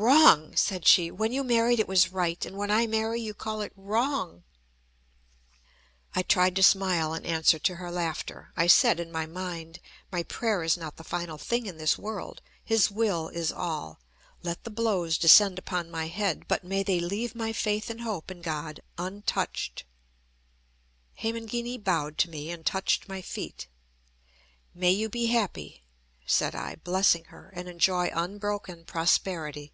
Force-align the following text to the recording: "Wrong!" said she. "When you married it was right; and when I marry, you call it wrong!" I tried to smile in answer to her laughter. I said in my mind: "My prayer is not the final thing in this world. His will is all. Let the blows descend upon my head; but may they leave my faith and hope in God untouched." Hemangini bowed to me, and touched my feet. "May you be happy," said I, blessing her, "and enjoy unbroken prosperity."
"Wrong!" 0.00 0.54
said 0.54 0.86
she. 0.86 1.10
"When 1.10 1.32
you 1.32 1.42
married 1.42 1.80
it 1.80 1.88
was 1.88 2.12
right; 2.12 2.46
and 2.46 2.56
when 2.56 2.70
I 2.70 2.86
marry, 2.86 3.20
you 3.20 3.34
call 3.34 3.62
it 3.62 3.72
wrong!" 3.74 4.44
I 6.14 6.22
tried 6.22 6.54
to 6.54 6.62
smile 6.62 7.14
in 7.14 7.26
answer 7.26 7.58
to 7.58 7.74
her 7.74 7.90
laughter. 7.90 8.52
I 8.56 8.68
said 8.68 9.00
in 9.00 9.10
my 9.10 9.26
mind: 9.26 9.80
"My 10.12 10.22
prayer 10.22 10.62
is 10.62 10.76
not 10.76 10.98
the 10.98 11.04
final 11.04 11.36
thing 11.36 11.66
in 11.66 11.78
this 11.78 11.98
world. 11.98 12.40
His 12.64 12.92
will 12.92 13.26
is 13.30 13.50
all. 13.50 13.98
Let 14.44 14.62
the 14.62 14.70
blows 14.70 15.18
descend 15.18 15.58
upon 15.58 15.90
my 15.90 16.06
head; 16.06 16.46
but 16.46 16.62
may 16.62 16.84
they 16.84 17.00
leave 17.00 17.34
my 17.34 17.52
faith 17.52 17.90
and 17.90 18.02
hope 18.02 18.30
in 18.30 18.40
God 18.40 18.80
untouched." 18.98 19.82
Hemangini 21.16 21.76
bowed 21.76 22.18
to 22.18 22.30
me, 22.30 22.52
and 22.52 22.64
touched 22.64 23.08
my 23.08 23.20
feet. 23.20 23.66
"May 24.72 24.92
you 24.92 25.08
be 25.08 25.26
happy," 25.26 25.82
said 26.24 26.54
I, 26.54 26.76
blessing 26.76 27.24
her, 27.26 27.50
"and 27.52 27.68
enjoy 27.68 28.10
unbroken 28.14 28.84
prosperity." 28.84 29.72